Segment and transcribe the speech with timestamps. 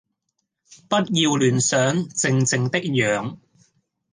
[0.89, 1.01] 不要
[1.37, 1.77] 亂想，
[2.09, 3.37] 靜靜的養！